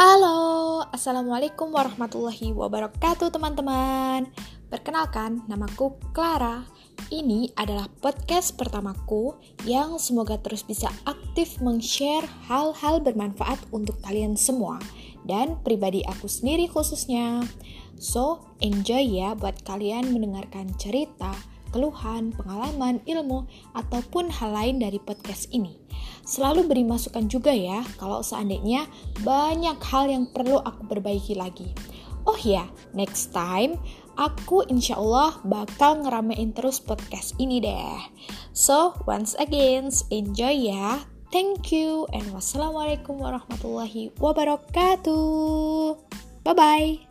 [0.00, 4.32] Halo, Assalamualaikum warahmatullahi wabarakatuh teman-teman.
[4.72, 6.64] Perkenalkan, namaku Clara.
[7.12, 9.36] Ini adalah podcast pertamaku
[9.68, 14.80] yang semoga terus bisa aktif meng-share hal-hal bermanfaat untuk kalian semua
[15.28, 17.44] Dan pribadi aku sendiri khususnya.
[18.00, 21.36] So, enjoy ya buat kalian mendengarkan cerita,
[21.76, 23.44] keluhan, pengalaman, ilmu,
[23.76, 25.79] ataupun hal lain dari podcast ini.
[26.30, 28.86] Selalu beri masukan juga ya kalau seandainya
[29.26, 31.74] banyak hal yang perlu aku perbaiki lagi.
[32.22, 33.74] Oh ya, next time
[34.14, 37.98] aku insya Allah bakal ngeramein terus podcast ini deh.
[38.54, 41.02] So, once again, enjoy ya.
[41.34, 45.98] Thank you and wassalamualaikum warahmatullahi wabarakatuh.
[46.46, 47.09] Bye-bye.